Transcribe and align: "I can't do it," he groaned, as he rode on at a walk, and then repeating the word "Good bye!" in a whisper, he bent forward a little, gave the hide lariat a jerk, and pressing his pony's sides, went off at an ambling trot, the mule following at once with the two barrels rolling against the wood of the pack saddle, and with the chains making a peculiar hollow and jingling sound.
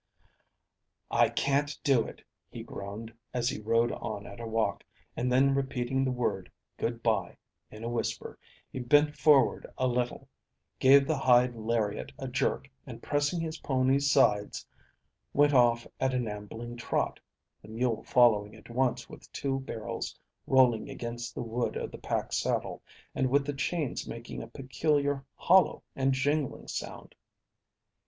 "I 1.11 1.29
can't 1.29 1.77
do 1.83 2.07
it," 2.07 2.23
he 2.49 2.63
groaned, 2.63 3.13
as 3.35 3.49
he 3.49 3.61
rode 3.61 3.91
on 3.91 4.25
at 4.25 4.39
a 4.39 4.47
walk, 4.47 4.83
and 5.15 5.31
then 5.31 5.53
repeating 5.53 6.03
the 6.03 6.11
word 6.11 6.51
"Good 6.77 7.03
bye!" 7.03 7.37
in 7.69 7.83
a 7.83 7.87
whisper, 7.87 8.39
he 8.71 8.79
bent 8.79 9.15
forward 9.15 9.71
a 9.77 9.85
little, 9.85 10.27
gave 10.79 11.05
the 11.05 11.19
hide 11.19 11.53
lariat 11.55 12.11
a 12.17 12.27
jerk, 12.27 12.67
and 12.87 13.03
pressing 13.03 13.41
his 13.41 13.59
pony's 13.59 14.09
sides, 14.09 14.65
went 15.33 15.53
off 15.53 15.85
at 15.99 16.15
an 16.15 16.27
ambling 16.27 16.77
trot, 16.77 17.19
the 17.61 17.67
mule 17.67 18.01
following 18.03 18.55
at 18.55 18.71
once 18.71 19.07
with 19.07 19.21
the 19.21 19.29
two 19.31 19.59
barrels 19.59 20.17
rolling 20.47 20.89
against 20.89 21.35
the 21.35 21.43
wood 21.43 21.75
of 21.77 21.91
the 21.91 21.99
pack 21.99 22.33
saddle, 22.33 22.81
and 23.13 23.29
with 23.29 23.45
the 23.45 23.53
chains 23.53 24.07
making 24.07 24.41
a 24.41 24.47
peculiar 24.47 25.23
hollow 25.35 25.83
and 25.95 26.13
jingling 26.13 26.67
sound. 26.67 27.13